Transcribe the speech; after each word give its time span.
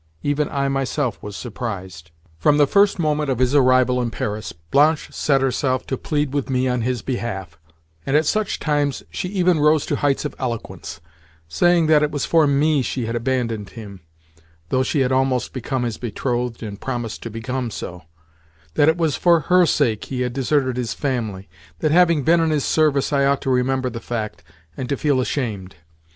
Even 0.23 0.49
I 0.49 0.67
myself 0.67 1.21
was 1.21 1.37
surprised. 1.37 2.09
From 2.39 2.57
the 2.57 2.65
first 2.65 2.97
moment 2.97 3.29
of 3.29 3.37
his 3.37 3.53
arrival 3.53 4.01
in 4.01 4.09
Paris, 4.09 4.51
Blanche 4.51 5.13
set 5.13 5.41
herself 5.41 5.85
to 5.85 5.95
plead 5.95 6.33
with 6.33 6.49
me 6.49 6.67
on 6.67 6.81
his 6.81 7.03
behalf; 7.03 7.59
and 8.03 8.15
at 8.17 8.25
such 8.25 8.57
times 8.57 9.03
she 9.11 9.27
even 9.29 9.59
rose 9.59 9.85
to 9.85 9.97
heights 9.97 10.25
of 10.25 10.33
eloquence—saying 10.39 11.85
that 11.85 12.01
it 12.01 12.09
was 12.09 12.25
for 12.25 12.47
me 12.47 12.81
she 12.81 13.05
had 13.05 13.15
abandoned 13.15 13.69
him, 13.69 14.01
though 14.69 14.81
she 14.81 15.01
had 15.01 15.11
almost 15.11 15.53
become 15.53 15.83
his 15.83 15.99
betrothed 15.99 16.63
and 16.63 16.81
promised 16.81 17.21
to 17.21 17.29
become 17.29 17.69
so; 17.69 18.01
that 18.73 18.89
it 18.89 18.97
was 18.97 19.15
for 19.15 19.41
her 19.53 19.67
sake 19.67 20.05
he 20.05 20.21
had 20.21 20.33
deserted 20.33 20.77
his 20.77 20.95
family; 20.95 21.47
that, 21.77 21.91
having 21.91 22.23
been 22.23 22.39
in 22.39 22.49
his 22.49 22.65
service, 22.65 23.13
I 23.13 23.25
ought 23.27 23.41
to 23.41 23.51
remember 23.51 23.91
the 23.91 23.99
fact, 23.99 24.41
and 24.75 24.89
to 24.89 24.97
feel 24.97 25.21
ashamed. 25.21 25.75